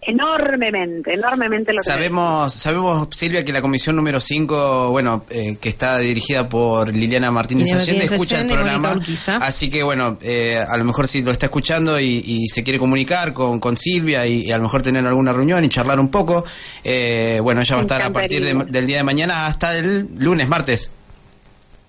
enormemente, 0.05 1.15
enormemente 1.15 1.73
lo 1.73 1.81
que 1.81 1.85
sabemos, 1.85 2.53
sabemos 2.53 3.07
Silvia 3.13 3.45
que 3.45 3.53
la 3.53 3.63
comisión 3.63 3.95
número 3.95 4.21
5, 4.21 4.91
bueno, 4.91 5.25
eh, 5.31 5.57
que 5.61 5.69
está 5.69 5.99
dirigida 5.99 6.49
por 6.49 6.93
Liliana 6.93 7.31
Martínez 7.31 7.73
Allende, 7.73 8.07
escucha 8.07 8.41
el 8.41 8.49
programa, 8.49 8.99
así 9.41 9.71
que 9.71 9.85
bueno, 9.85 10.19
eh, 10.21 10.59
a 10.59 10.77
lo 10.77 10.85
mejor 10.85 11.07
si 11.07 11.23
lo 11.23 11.31
está 11.31 11.47
escuchando 11.47 12.01
y, 12.01 12.49
se 12.49 12.65
quiere 12.65 12.79
comunicar 12.79 13.33
con, 13.33 13.61
con 13.61 13.77
Silvia 13.77 14.27
y, 14.27 14.51
a 14.51 14.57
lo 14.57 14.65
mejor 14.65 14.83
tener 14.83 15.07
alguna 15.07 15.33
reunión 15.33 15.65
y 15.65 15.69
charlar 15.69 16.01
un 16.01 16.09
poco, 16.09 16.45
eh, 16.83 17.39
bueno, 17.41 17.61
ella 17.61 17.77
va 17.77 17.81
a 17.81 17.83
estar 17.83 18.03
a 18.03 18.13
partir 18.13 18.45
del 18.67 18.87
día 18.87 18.97
de 18.97 19.05
mañana 19.05 19.47
hasta 19.47 19.79
el 19.79 20.09
lunes, 20.19 20.49
martes. 20.49 20.91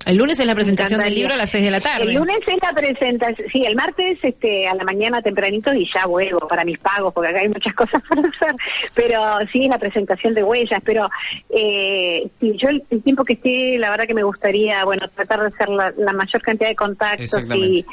El 0.05 0.17
lunes 0.17 0.39
es 0.39 0.45
la 0.45 0.55
presentación 0.55 1.01
del 1.01 1.15
libro 1.15 1.33
a 1.33 1.37
las 1.37 1.49
6 1.49 1.63
de 1.63 1.71
la 1.71 1.79
tarde. 1.79 2.03
El 2.03 2.15
lunes 2.15 2.39
es 2.45 2.57
la 2.61 2.73
presentación, 2.73 3.47
sí, 3.51 3.65
el 3.65 3.75
martes 3.75 4.17
este, 4.21 4.67
a 4.67 4.75
la 4.75 4.83
mañana 4.83 5.21
tempranito 5.21 5.73
y 5.73 5.87
ya 5.93 6.05
vuelvo 6.05 6.47
para 6.47 6.65
mis 6.65 6.77
pagos, 6.79 7.13
porque 7.13 7.29
acá 7.29 7.39
hay 7.39 7.49
muchas 7.49 7.73
cosas 7.75 8.01
para 8.09 8.21
hacer, 8.21 8.55
pero 8.93 9.21
sí 9.51 9.63
es 9.63 9.69
la 9.69 9.79
presentación 9.79 10.33
de 10.33 10.43
huellas, 10.43 10.81
pero 10.83 11.09
eh, 11.49 12.27
sí, 12.39 12.53
yo 12.57 12.69
el, 12.69 12.83
tiempo 13.03 13.23
que 13.23 13.33
esté, 13.33 13.77
la 13.77 13.89
verdad 13.89 14.07
que 14.07 14.13
me 14.13 14.23
gustaría, 14.23 14.83
bueno, 14.85 15.07
tratar 15.09 15.41
de 15.41 15.47
hacer 15.47 15.69
la, 15.69 16.13
mayor 16.13 16.41
cantidad 16.41 16.69
de 16.69 16.75
contactos 16.75 17.43
y, 17.55 17.85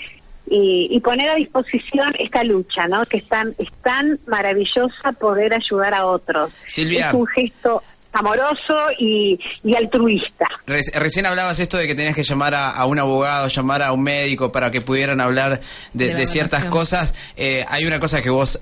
y, 0.47 1.01
poner 1.01 1.31
a 1.31 1.35
disposición 1.37 2.15
esta 2.19 2.43
lucha, 2.43 2.89
¿no? 2.89 3.07
Que 3.07 3.19
es 3.19 3.25
tan, 3.29 3.55
es 3.59 3.69
tan 3.83 4.19
maravillosa 4.27 5.13
poder 5.13 5.55
ayudar 5.55 5.95
a 5.95 6.07
otros. 6.07 6.53
Silvia. 6.67 7.09
Es 7.09 7.15
un 7.15 7.27
gesto 7.27 7.83
amoroso 8.13 8.91
y, 8.99 9.39
altruista. 9.77 10.47
recién 10.67 11.27
hablabas 11.27 11.61
esto 11.61 11.77
de 11.77 11.87
que 11.87 11.95
tenías 11.95 12.15
que 12.15 12.25
llamar 12.25 12.55
a, 12.55 12.85
un 12.87 12.99
abogado, 12.99 13.49
llamar 13.49 13.83
a 13.83 13.93
un 13.93 14.03
médico 14.03 14.51
para 14.51 14.71
que 14.71 14.81
pudieran 14.81 15.21
hablar 15.21 15.61
de, 15.93 16.27
ciertas 16.27 16.67
cosas. 16.67 17.15
Eh, 17.37 17.65
hay 17.69 17.85
una 17.85 18.01
cosa 18.01 18.21
que 18.21 18.31
vos 18.31 18.61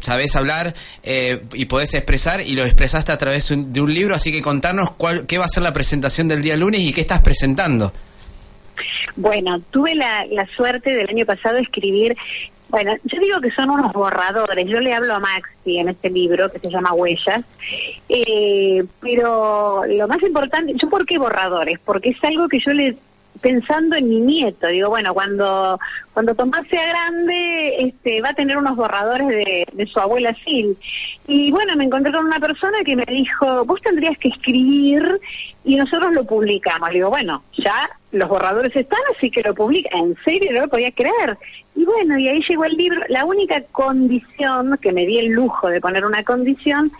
sabés 0.00 0.36
hablar 0.36 0.74
eh, 1.02 1.42
y 1.54 1.64
podés 1.66 1.94
expresar 1.94 2.40
y 2.40 2.54
lo 2.54 2.64
expresaste 2.64 3.12
a 3.12 3.18
través 3.18 3.48
de 3.48 3.80
un 3.80 3.92
libro, 3.92 4.14
así 4.14 4.30
que 4.30 4.42
contanos 4.42 4.90
cuál, 4.92 5.26
qué 5.26 5.38
va 5.38 5.46
a 5.46 5.48
ser 5.48 5.62
la 5.62 5.72
presentación 5.72 6.28
del 6.28 6.42
día 6.42 6.56
lunes 6.56 6.80
y 6.80 6.92
qué 6.92 7.00
estás 7.00 7.20
presentando. 7.20 7.92
Bueno, 9.16 9.60
tuve 9.70 9.94
la, 9.94 10.26
la 10.26 10.46
suerte 10.54 10.94
del 10.94 11.08
año 11.08 11.24
pasado 11.24 11.54
de 11.56 11.62
escribir 11.62 12.14
bueno, 12.68 12.94
yo 13.04 13.20
digo 13.20 13.40
que 13.40 13.50
son 13.52 13.70
unos 13.70 13.92
borradores. 13.92 14.66
Yo 14.68 14.80
le 14.80 14.92
hablo 14.92 15.14
a 15.14 15.20
Maxi 15.20 15.78
en 15.78 15.88
este 15.88 16.10
libro 16.10 16.50
que 16.50 16.58
se 16.58 16.70
llama 16.70 16.92
Huellas. 16.92 17.44
Eh, 18.08 18.84
pero 19.00 19.84
lo 19.86 20.08
más 20.08 20.22
importante, 20.22 20.74
¿yo 20.80 20.88
por 20.88 21.06
qué 21.06 21.18
borradores? 21.18 21.78
Porque 21.84 22.10
es 22.10 22.24
algo 22.24 22.48
que 22.48 22.58
yo 22.58 22.72
le 22.72 22.96
pensando 23.40 23.96
en 23.96 24.08
mi 24.08 24.20
nieto, 24.20 24.66
digo, 24.68 24.88
bueno, 24.88 25.14
cuando 25.14 25.78
cuando 26.12 26.34
Tomás 26.34 26.66
sea 26.68 26.86
grande, 26.88 27.76
este, 27.78 28.22
va 28.22 28.30
a 28.30 28.34
tener 28.34 28.56
unos 28.56 28.74
borradores 28.74 29.28
de, 29.28 29.66
de 29.70 29.86
su 29.86 30.00
abuela 30.00 30.34
Sil. 30.40 30.72
Y 31.28 31.50
bueno, 31.50 31.76
me 31.76 31.84
encontré 31.84 32.10
con 32.10 32.24
una 32.24 32.40
persona 32.40 32.78
que 32.84 32.96
me 32.96 33.04
dijo, 33.04 33.66
vos 33.66 33.82
tendrías 33.82 34.16
que 34.16 34.28
escribir 34.28 35.20
y 35.62 35.76
nosotros 35.76 36.14
lo 36.14 36.24
publicamos. 36.24 36.88
Le 36.88 36.94
digo, 36.94 37.10
bueno, 37.10 37.42
ya 37.58 37.90
los 38.12 38.28
borradores 38.28 38.74
están, 38.74 39.00
así 39.14 39.30
que 39.30 39.42
lo 39.42 39.54
publica. 39.54 39.90
En 39.98 40.16
serio, 40.24 40.52
no 40.52 40.60
lo 40.60 40.68
podía 40.68 40.90
creer. 40.92 41.36
Y 41.74 41.84
bueno, 41.84 42.16
y 42.18 42.28
ahí 42.28 42.42
llegó 42.48 42.64
el 42.64 42.76
libro. 42.76 43.02
La 43.08 43.24
única 43.24 43.60
condición, 43.72 44.78
que 44.80 44.92
me 44.92 45.04
di 45.04 45.18
el 45.18 45.32
lujo 45.32 45.68
de 45.68 45.82
poner 45.82 46.06
una 46.06 46.22
condición, 46.22 46.92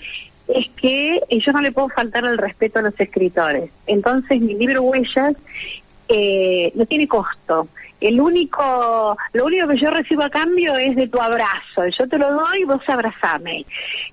es 0.48 0.68
que 0.76 1.20
yo 1.30 1.52
no 1.52 1.60
le 1.60 1.72
puedo 1.72 1.88
faltar 1.88 2.24
el 2.24 2.38
respeto 2.38 2.80
a 2.80 2.82
los 2.82 3.00
escritores. 3.00 3.70
Entonces 3.86 4.40
mi 4.40 4.54
libro 4.54 4.82
Huellas 4.82 5.34
eh, 6.08 6.72
no 6.74 6.86
tiene 6.86 7.08
costo. 7.08 7.68
El 8.00 8.20
único, 8.20 9.16
lo 9.32 9.46
único 9.46 9.68
que 9.68 9.78
yo 9.78 9.90
recibo 9.90 10.22
a 10.22 10.30
cambio 10.30 10.76
es 10.76 10.96
de 10.96 11.08
tu 11.08 11.20
abrazo. 11.20 11.86
Yo 11.98 12.06
te 12.08 12.18
lo 12.18 12.32
doy, 12.32 12.64
vos 12.64 12.82
abrazame. 12.86 13.64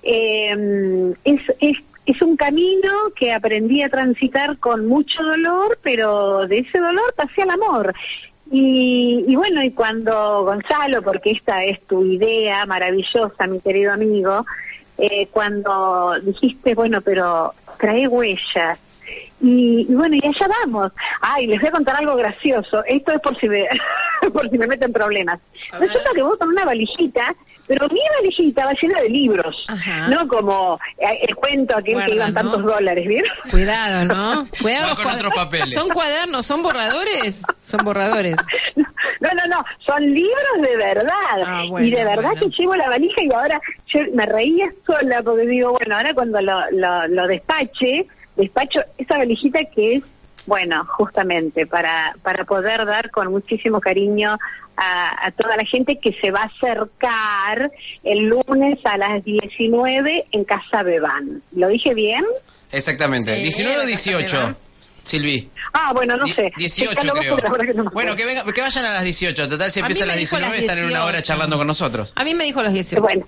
Eh, 0.02 1.14
es, 1.24 1.40
es, 1.60 1.76
es 2.06 2.22
un 2.22 2.36
camino 2.36 2.90
que 3.14 3.32
aprendí 3.32 3.82
a 3.82 3.88
transitar 3.88 4.58
con 4.58 4.86
mucho 4.86 5.22
dolor, 5.22 5.78
pero 5.82 6.46
de 6.46 6.60
ese 6.60 6.78
dolor 6.78 7.14
pasé 7.14 7.42
al 7.42 7.50
amor. 7.50 7.94
Y, 8.50 9.24
y, 9.26 9.36
bueno, 9.36 9.62
y 9.62 9.70
cuando 9.70 10.44
Gonzalo, 10.44 11.02
porque 11.02 11.32
esta 11.32 11.64
es 11.64 11.80
tu 11.86 12.04
idea 12.04 12.66
maravillosa, 12.66 13.46
mi 13.46 13.60
querido 13.60 13.92
amigo, 13.92 14.44
eh, 14.98 15.28
cuando 15.30 16.14
dijiste, 16.22 16.74
bueno, 16.74 17.00
pero 17.00 17.52
trae 17.78 18.06
huellas, 18.06 18.78
y, 19.44 19.84
bueno, 19.90 20.16
y 20.16 20.26
allá 20.26 20.48
vamos. 20.64 20.90
Ay, 21.20 21.46
les 21.46 21.60
voy 21.60 21.68
a 21.68 21.72
contar 21.72 21.96
algo 21.96 22.16
gracioso. 22.16 22.82
Esto 22.86 23.12
es 23.12 23.20
por 23.20 23.38
si 23.38 23.46
me, 23.46 23.66
por 24.32 24.48
si 24.48 24.56
me 24.56 24.66
meten 24.66 24.90
problemas. 24.90 25.38
Resulta 25.78 26.10
que 26.14 26.22
vos 26.22 26.38
con 26.38 26.48
una 26.48 26.64
valijita, 26.64 27.34
pero 27.66 27.86
mi 27.90 28.00
valijita 28.18 28.64
va 28.64 28.72
llena 28.72 29.02
de 29.02 29.10
libros. 29.10 29.54
No 30.08 30.26
como 30.28 30.80
eh, 30.96 31.18
el 31.28 31.36
cuento 31.36 31.76
aquel 31.76 32.02
que 32.06 32.14
iban 32.14 32.32
tantos 32.32 32.62
dólares, 32.62 33.06
¿bien? 33.06 33.24
Cuidado, 33.50 34.06
¿no? 34.06 34.48
Cuidado 34.62 34.96
con 34.96 35.08
otros 35.08 35.34
papeles. 35.34 35.74
¿Son 35.74 35.90
cuadernos? 35.90 36.46
¿Son 36.46 36.62
borradores? 36.62 37.42
Son 37.60 37.84
borradores. 37.84 38.36
No, 38.76 39.28
no, 39.34 39.46
no, 39.46 39.64
son 39.86 40.02
libros 40.14 40.62
de 40.62 40.76
verdad. 40.76 41.42
Ah, 41.44 41.64
y 41.80 41.90
de 41.90 42.04
verdad 42.04 42.32
que 42.40 42.48
llevo 42.48 42.74
la 42.76 42.88
valija 42.88 43.22
y 43.22 43.30
ahora 43.30 43.60
yo 43.88 44.00
me 44.14 44.24
reía 44.24 44.72
sola 44.86 45.22
porque 45.22 45.46
digo, 45.46 45.72
bueno, 45.72 45.96
ahora 45.96 46.14
cuando 46.14 46.40
lo, 46.40 46.70
lo, 46.70 47.06
lo 47.08 47.26
despache, 47.26 48.06
despacho 48.36 48.80
esa 48.98 49.18
valijita 49.18 49.64
que 49.64 49.96
es, 49.96 50.02
bueno, 50.46 50.84
justamente 50.86 51.66
para, 51.66 52.16
para 52.22 52.44
poder 52.44 52.84
dar 52.84 53.10
con 53.10 53.30
muchísimo 53.30 53.80
cariño 53.80 54.36
a, 54.76 55.30
toda 55.36 55.56
la 55.56 55.64
gente 55.64 55.98
que 55.98 56.12
se 56.20 56.30
va 56.30 56.40
a 56.40 56.44
acercar 56.44 57.70
el 58.02 58.24
lunes 58.24 58.78
a 58.84 58.98
las 58.98 59.24
19 59.24 60.26
en 60.32 60.44
Casa 60.44 60.82
Bebán. 60.82 61.42
¿Lo 61.52 61.68
dije 61.68 61.94
bien? 61.94 62.24
Exactamente, 62.72 63.36
19 63.36 63.78
o 63.78 63.86
18. 63.86 64.56
Silvi. 65.04 65.50
Ah, 65.74 65.92
bueno, 65.94 66.16
no 66.16 66.26
sé. 66.26 66.50
18 66.56 67.12
creo. 67.12 67.36
bueno, 67.92 68.16
que, 68.16 68.24
que 68.54 68.60
vayan 68.60 68.86
a 68.86 68.92
las 68.94 69.04
18. 69.04 69.48
Total, 69.48 69.70
si 69.70 69.80
empieza 69.80 70.04
a 70.04 70.06
las 70.06 70.16
19, 70.16 70.58
están 70.58 70.78
en 70.78 70.86
una 70.86 71.04
hora 71.04 71.22
charlando 71.22 71.58
con 71.58 71.66
nosotros. 71.66 72.12
A 72.16 72.24
mí 72.24 72.34
me 72.34 72.44
dijo 72.44 72.60
a 72.60 72.64
las 72.64 72.72
18. 72.72 73.02
Bueno. 73.02 73.26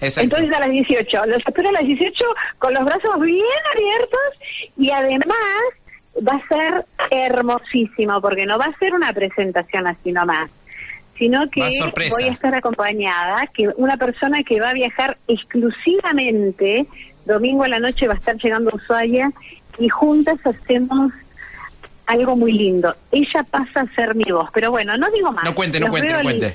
Entonces 0.00 0.52
a 0.52 0.60
las 0.60 0.70
18. 0.70 1.26
Los 1.26 1.38
espero 1.46 1.68
a 1.70 1.72
las 1.72 1.84
18 1.84 2.24
con 2.58 2.74
los 2.74 2.84
brazos 2.84 3.20
bien 3.20 3.44
abiertos 3.74 4.20
y 4.76 4.90
además 4.90 5.36
va 6.26 6.34
a 6.34 6.48
ser 6.48 6.86
hermosísimo 7.10 8.20
porque 8.20 8.46
no 8.46 8.58
va 8.58 8.66
a 8.66 8.78
ser 8.78 8.94
una 8.94 9.12
presentación 9.12 9.86
así 9.86 10.12
nomás, 10.12 10.50
sino 11.16 11.48
que 11.50 11.68
voy 12.10 12.24
a 12.24 12.32
estar 12.32 12.54
acompañada, 12.54 13.46
que 13.48 13.68
una 13.76 13.96
persona 13.96 14.42
que 14.42 14.60
va 14.60 14.70
a 14.70 14.74
viajar 14.74 15.18
exclusivamente, 15.26 16.86
domingo 17.24 17.64
a 17.64 17.68
la 17.68 17.80
noche 17.80 18.06
va 18.06 18.14
a 18.14 18.18
estar 18.18 18.36
llegando 18.36 18.70
a 18.70 18.76
Ushuaia 18.76 19.32
y 19.78 19.88
juntas 19.88 20.38
hacemos 20.44 21.12
algo 22.08 22.34
muy 22.36 22.52
lindo. 22.52 22.96
Ella 23.12 23.44
pasa 23.48 23.82
a 23.82 23.94
ser 23.94 24.14
mi 24.14 24.24
voz, 24.24 24.48
pero 24.52 24.70
bueno, 24.70 24.96
no 24.96 25.10
digo 25.10 25.30
más. 25.30 25.44
No 25.44 25.54
cuente, 25.54 25.78
no 25.78 25.88
cuente, 25.88 26.10
no 26.10 26.22
cuente. 26.22 26.54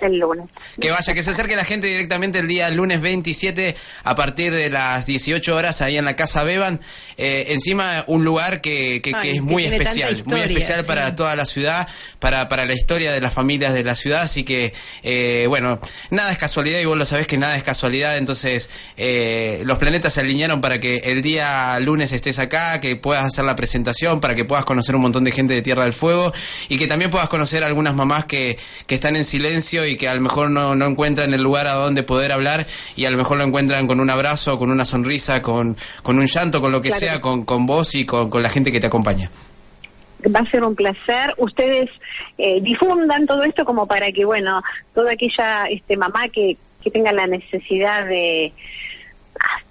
Que 0.81 0.89
vaya, 0.89 1.13
que 1.13 1.21
se 1.21 1.29
acerque 1.29 1.55
la 1.55 1.63
gente 1.63 1.85
directamente 1.85 2.39
el 2.39 2.47
día 2.47 2.71
lunes 2.71 2.99
27 3.01 3.75
a 4.03 4.15
partir 4.15 4.51
de 4.51 4.71
las 4.71 5.05
18 5.05 5.55
horas 5.55 5.81
ahí 5.81 5.97
en 5.97 6.05
la 6.05 6.15
Casa 6.15 6.43
Beban. 6.43 6.81
Eh, 7.17 7.45
encima 7.49 8.03
un 8.07 8.25
lugar 8.25 8.61
que, 8.61 9.01
que, 9.03 9.13
es 9.29 9.41
muy 9.43 9.65
especial, 9.65 10.17
muy 10.25 10.39
especial 10.39 10.85
para 10.85 11.15
toda 11.15 11.35
la 11.35 11.45
ciudad, 11.45 11.87
para, 12.17 12.49
para 12.49 12.65
la 12.65 12.73
historia 12.73 13.11
de 13.11 13.21
las 13.21 13.31
familias 13.31 13.73
de 13.75 13.83
la 13.83 13.93
ciudad, 13.93 14.21
así 14.21 14.43
que, 14.43 14.73
eh, 15.03 15.45
bueno, 15.47 15.79
nada 16.09 16.31
es 16.31 16.39
casualidad 16.39 16.79
y 16.79 16.85
vos 16.85 16.97
lo 16.97 17.05
sabés 17.05 17.27
que 17.27 17.37
nada 17.37 17.55
es 17.55 17.63
casualidad, 17.63 18.17
entonces 18.17 18.71
eh, 18.97 19.61
los 19.65 19.77
planetas 19.77 20.13
se 20.13 20.21
alinearon 20.21 20.61
para 20.61 20.79
que 20.79 20.97
el 20.97 21.21
día 21.21 21.79
lunes 21.79 22.11
estés 22.11 22.39
acá, 22.39 22.81
que 22.81 22.95
puedas 22.95 23.25
hacer 23.25 23.45
la 23.45 23.55
presentación, 23.55 24.19
para 24.19 24.33
que 24.33 24.45
puedas 24.45 24.65
conocer 24.65 24.95
un 24.95 25.03
montón 25.03 25.23
de 25.23 25.31
gente 25.31 25.42
de 25.47 25.61
Tierra 25.61 25.83
del 25.83 25.93
Fuego 25.93 26.31
y 26.69 26.77
que 26.77 26.87
también 26.87 27.11
puedas 27.11 27.29
conocer 27.29 27.63
a 27.63 27.67
algunas 27.67 27.95
mamás 27.95 28.25
que, 28.25 28.57
que 28.87 28.95
están 28.95 29.15
en 29.15 29.25
silencio 29.25 29.85
y 29.85 29.95
que 29.95 30.07
a 30.07 30.15
lo 30.15 30.21
mejor 30.21 30.49
no, 30.49 30.75
no 30.75 30.85
encuentran 30.85 31.33
el 31.33 31.41
lugar 31.41 31.67
a 31.67 31.73
donde 31.73 32.03
poder 32.03 32.31
hablar 32.31 32.65
y 32.95 33.05
a 33.05 33.11
lo 33.11 33.17
mejor 33.17 33.37
lo 33.37 33.43
encuentran 33.43 33.87
con 33.87 33.99
un 33.99 34.09
abrazo, 34.09 34.57
con 34.57 34.71
una 34.71 34.85
sonrisa, 34.85 35.41
con, 35.41 35.77
con 36.01 36.17
un 36.19 36.25
llanto, 36.25 36.61
con 36.61 36.71
lo 36.71 36.81
que 36.81 36.91
sea, 36.91 37.21
con, 37.21 37.45
con 37.45 37.65
vos 37.65 37.95
y 37.95 38.05
con, 38.05 38.29
con 38.29 38.41
la 38.41 38.49
gente 38.49 38.71
que 38.71 38.79
te 38.79 38.87
acompaña 38.87 39.29
va 40.33 40.39
a 40.39 40.51
ser 40.51 40.63
un 40.63 40.75
placer. 40.75 41.33
Ustedes 41.37 41.89
eh, 42.37 42.61
difundan 42.61 43.25
todo 43.25 43.43
esto 43.43 43.65
como 43.65 43.87
para 43.87 44.11
que, 44.11 44.25
bueno, 44.25 44.61
toda 44.93 45.11
aquella 45.13 45.65
este, 45.65 45.97
mamá 45.97 46.29
que, 46.29 46.57
que 46.83 46.91
tenga 46.91 47.11
la 47.11 47.27
necesidad 47.27 48.05
de, 48.05 48.53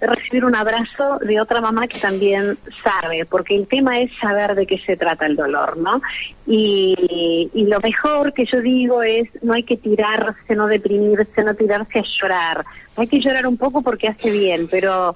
recibir 0.01 0.45
un 0.45 0.55
abrazo 0.55 1.19
de 1.19 1.39
otra 1.39 1.61
mamá 1.61 1.87
que 1.87 1.99
también 1.99 2.57
sabe, 2.83 3.25
porque 3.25 3.55
el 3.55 3.67
tema 3.67 3.99
es 3.99 4.11
saber 4.19 4.55
de 4.55 4.65
qué 4.65 4.77
se 4.79 4.97
trata 4.97 5.25
el 5.25 5.35
dolor, 5.35 5.77
¿no? 5.77 6.01
Y, 6.45 7.49
y 7.53 7.65
lo 7.65 7.79
mejor 7.79 8.33
que 8.33 8.45
yo 8.45 8.61
digo 8.61 9.01
es, 9.03 9.29
no 9.41 9.53
hay 9.53 9.63
que 9.63 9.77
tirarse, 9.77 10.55
no 10.55 10.67
deprimirse, 10.67 11.43
no 11.43 11.53
tirarse 11.55 11.99
a 11.99 12.03
llorar. 12.21 12.65
Hay 12.97 13.07
que 13.07 13.19
llorar 13.19 13.47
un 13.47 13.57
poco 13.57 13.81
porque 13.81 14.07
hace 14.07 14.31
bien, 14.31 14.67
pero, 14.69 15.15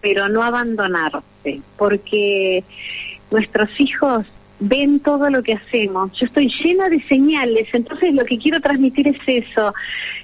pero 0.00 0.28
no 0.28 0.42
abandonarse, 0.42 1.60
porque 1.76 2.64
nuestros 3.30 3.68
hijos 3.78 4.26
ven 4.68 5.00
todo 5.00 5.30
lo 5.30 5.42
que 5.42 5.54
hacemos. 5.54 6.12
Yo 6.18 6.26
estoy 6.26 6.50
llena 6.62 6.88
de 6.88 7.02
señales, 7.06 7.68
entonces 7.72 8.12
lo 8.14 8.24
que 8.24 8.38
quiero 8.38 8.60
transmitir 8.60 9.08
es 9.08 9.18
eso. 9.26 9.74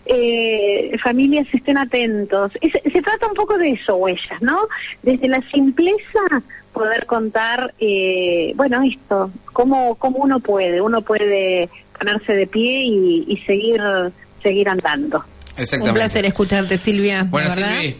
Eh, 0.06 0.96
familias 1.02 1.46
estén 1.52 1.78
atentos. 1.78 2.52
se 2.60 3.02
trata 3.02 3.26
un 3.26 3.34
poco 3.34 3.58
de 3.58 3.70
eso, 3.70 3.96
huellas, 3.96 4.40
¿no? 4.40 4.58
Desde 5.02 5.28
la 5.28 5.42
simpleza 5.52 6.42
poder 6.72 7.06
contar, 7.06 7.74
eh, 7.78 8.52
bueno, 8.56 8.82
esto, 8.82 9.30
cómo, 9.52 9.96
cómo 9.96 10.18
uno 10.18 10.40
puede, 10.40 10.80
uno 10.80 11.02
puede 11.02 11.68
ponerse 11.98 12.32
de 12.32 12.46
pie 12.46 12.84
y, 12.84 13.36
seguir, 13.46 13.82
seguir 14.42 14.68
andando. 14.68 15.24
Un 15.82 15.92
placer 15.92 16.24
escucharte, 16.24 16.78
Silvia. 16.78 17.26
Bueno, 17.28 17.50
Silvia. 17.50 17.94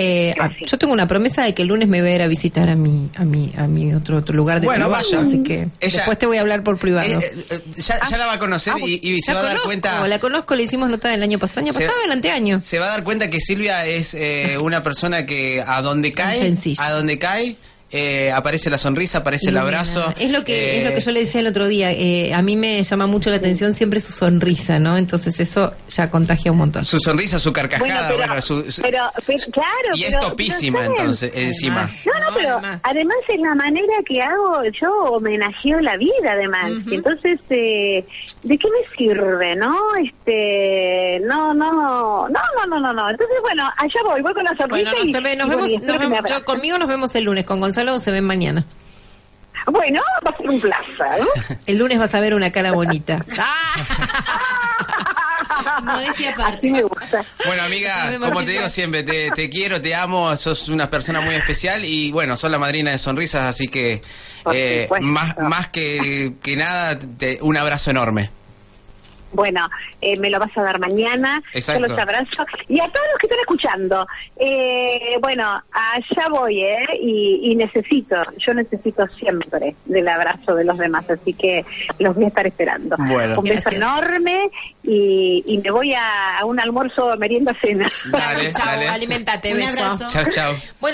Eh, 0.00 0.32
ah, 0.38 0.50
yo 0.64 0.78
tengo 0.78 0.92
una 0.92 1.08
promesa 1.08 1.42
de 1.42 1.54
que 1.54 1.62
el 1.62 1.68
lunes 1.68 1.88
me 1.88 2.00
voy 2.00 2.10
a 2.10 2.14
ir 2.14 2.22
a 2.22 2.28
visitar 2.28 2.68
a 2.68 2.76
mi, 2.76 3.10
a 3.16 3.24
mi, 3.24 3.52
a 3.56 3.66
mi 3.66 3.92
otro, 3.92 4.16
otro 4.18 4.36
lugar 4.36 4.60
de 4.60 4.66
Bueno, 4.66 4.86
trabajo, 4.86 5.04
vaya. 5.16 5.26
así 5.26 5.42
que 5.42 5.68
Ella- 5.80 5.96
después 5.98 6.16
te 6.18 6.26
voy 6.26 6.36
a 6.36 6.40
hablar 6.40 6.62
por 6.62 6.78
privado. 6.78 7.08
Eh, 7.08 7.18
eh, 7.20 7.44
eh, 7.50 7.60
ya, 7.78 7.98
ya 8.08 8.16
la 8.16 8.26
va 8.26 8.34
a 8.34 8.38
conocer 8.38 8.74
Ah, 8.76 8.80
y, 8.80 9.00
y 9.02 9.20
se 9.20 9.34
va 9.34 9.40
a 9.40 9.42
dar 9.42 9.58
cuenta. 9.60 10.06
La 10.06 10.20
conozco, 10.20 10.54
le 10.54 10.62
hicimos 10.62 10.88
nota 10.88 11.12
el 11.12 11.22
año 11.22 11.38
pasado, 11.40 11.60
año 11.62 11.72
Se- 11.72 11.80
pasado, 11.84 11.98
el 12.04 12.12
anteaño. 12.12 12.60
Se 12.62 12.78
va 12.78 12.86
a 12.86 12.88
dar 12.90 13.02
cuenta 13.02 13.28
que 13.28 13.40
Silvia 13.40 13.84
es 13.86 14.14
eh, 14.14 14.56
una 14.60 14.84
persona 14.84 15.26
que 15.26 15.62
a 15.66 15.82
donde 15.82 16.12
cae, 16.12 16.54
a 16.78 16.90
donde 16.92 17.18
cae, 17.18 17.56
eh, 17.90 18.30
aparece 18.32 18.68
la 18.70 18.78
sonrisa, 18.78 19.18
aparece 19.18 19.48
el 19.50 19.56
abrazo. 19.56 20.12
Es 20.18 20.30
lo 20.30 20.44
que 20.44 20.76
eh, 20.76 20.78
es 20.78 20.84
lo 20.88 20.94
que 20.94 21.00
yo 21.00 21.10
le 21.12 21.20
decía 21.20 21.40
el 21.40 21.46
otro 21.46 21.66
día. 21.68 21.90
eh, 21.92 22.32
a 22.34 22.42
mí 22.42 22.56
me 22.56 22.82
llama 22.82 23.06
mucho 23.06 23.30
la 23.30 23.36
atención 23.36 23.72
siempre 23.74 24.00
su 24.00 24.12
sonrisa, 24.12 24.78
¿no? 24.78 24.96
Entonces 24.98 25.38
eso 25.40 25.72
ya 25.88 26.10
contagia 26.10 26.52
un 26.52 26.58
montón. 26.58 26.84
Su 26.84 26.98
sonrisa, 27.00 27.38
su 27.38 27.52
Bueno, 27.52 27.68
carcajada, 27.70 28.08
pero, 28.08 28.18
bueno, 28.26 28.42
su- 28.42 28.70
su- 28.70 28.82
pero, 28.82 29.10
pero, 29.26 29.44
claro. 29.52 29.94
y 29.94 30.04
es 30.04 30.18
topísima 30.18 30.84
entonces, 30.84 31.32
encima. 31.34 31.82
Además. 31.84 32.06
No, 32.06 32.12
no, 32.20 32.30
No, 32.30 32.36
pero 32.36 32.52
además. 32.58 32.80
además. 32.82 33.16
es 33.28 33.40
la 33.40 33.54
manera 33.54 33.94
que 34.06 34.20
hago, 34.22 34.62
yo 34.80 34.92
homenajeo 35.12 35.80
la 35.80 35.96
vida 35.96 36.32
además. 36.32 36.72
Ujú. 36.80 36.90
Y 36.90 36.94
Entonces, 36.96 37.40
eh, 37.50 38.04
¿de 38.44 38.58
qué 38.58 38.68
me 38.68 38.96
sirve, 38.96 39.56
no? 39.56 39.74
Este, 40.02 41.20
no, 41.26 41.54
no, 41.54 42.28
no, 42.28 42.28
no, 42.28 42.66
no, 42.66 42.80
no, 42.80 42.92
no. 42.92 43.10
Entonces, 43.10 43.36
bueno, 43.42 43.64
allá 43.76 44.00
voy, 44.04 44.20
voy 44.22 44.34
con 44.34 44.44
la 44.44 44.50
sonrisa 44.50 44.90
Bueno, 44.90 44.90
no 44.92 45.04
y- 45.04 45.12
se 45.12 45.20
ve, 45.20 45.36
nos 45.36 45.46
y 45.46 45.48
bueno, 45.50 45.66
vemos, 45.66 45.82
nos 45.82 45.98
vemos- 45.98 46.30
yo 46.30 46.44
conmigo 46.44 46.78
nos 46.78 46.88
vemos 46.88 47.14
el 47.14 47.24
lunes, 47.24 47.44
con 47.44 47.60
Gonzalo 47.60 47.77
se 48.00 48.10
ven 48.10 48.24
mañana. 48.24 48.64
Bueno, 49.66 50.00
va 50.26 50.30
a 50.30 50.36
ser 50.36 50.48
un 50.48 50.60
placer. 50.60 51.58
El 51.66 51.76
lunes 51.78 51.98
vas 51.98 52.14
a 52.14 52.20
ver 52.20 52.34
una 52.34 52.50
cara 52.52 52.72
bonita. 52.72 53.24
Modestia 55.82 56.30
aparte. 56.30 56.58
Así 56.58 56.70
me 56.70 56.82
gusta. 56.82 57.24
Bueno, 57.46 57.62
amiga, 57.64 58.18
como 58.20 58.40
te 58.44 58.52
digo 58.52 58.68
siempre, 58.68 59.02
te, 59.02 59.30
te 59.32 59.50
quiero, 59.50 59.80
te 59.80 59.94
amo, 59.94 60.34
sos 60.36 60.68
una 60.68 60.88
persona 60.90 61.20
muy 61.20 61.34
especial 61.34 61.84
y 61.84 62.10
bueno, 62.12 62.36
sos 62.36 62.50
la 62.50 62.58
madrina 62.58 62.90
de 62.92 62.98
sonrisas, 62.98 63.42
así 63.44 63.68
que 63.68 64.00
eh, 64.52 64.88
más, 65.00 65.36
más 65.38 65.68
que, 65.68 66.34
que 66.42 66.56
nada, 66.56 66.98
te- 66.98 67.38
un 67.42 67.56
abrazo 67.56 67.90
enorme. 67.90 68.30
Bueno, 69.32 69.68
eh, 70.00 70.16
me 70.18 70.30
lo 70.30 70.38
vas 70.38 70.56
a 70.56 70.62
dar 70.62 70.78
mañana. 70.78 71.42
Exacto. 71.52 71.82
Yo 71.82 71.88
los 71.88 71.98
abrazo. 71.98 72.46
Y 72.68 72.80
a 72.80 72.88
todos 72.88 73.06
los 73.12 73.18
que 73.18 73.26
están 73.26 73.40
escuchando, 73.40 74.06
eh, 74.36 75.16
bueno, 75.20 75.44
allá 75.72 76.28
voy, 76.30 76.62
¿eh? 76.62 76.86
Y, 77.00 77.40
y 77.50 77.54
necesito, 77.56 78.16
yo 78.38 78.54
necesito 78.54 79.06
siempre 79.18 79.74
del 79.84 80.08
abrazo 80.08 80.54
de 80.54 80.64
los 80.64 80.78
demás, 80.78 81.08
así 81.10 81.32
que 81.34 81.64
los 81.98 82.14
voy 82.14 82.24
a 82.24 82.28
estar 82.28 82.46
esperando. 82.46 82.96
Bueno. 82.98 83.38
Un 83.38 83.44
beso 83.44 83.70
Gracias. 83.70 83.74
enorme 83.74 84.50
y, 84.82 85.42
y 85.46 85.58
me 85.58 85.70
voy 85.70 85.92
a, 85.94 86.38
a 86.38 86.44
un 86.44 86.58
almuerzo, 86.60 87.16
merienda, 87.18 87.54
cena. 87.60 87.86
Dale, 88.10 88.52
Chao, 88.56 88.66
dale. 88.66 88.88
alimentate, 88.88 89.52
Un 89.52 89.58
beso. 89.58 89.70
abrazo. 89.84 90.08
Chao, 90.10 90.24
chao. 90.30 90.52
Bueno, 90.52 90.86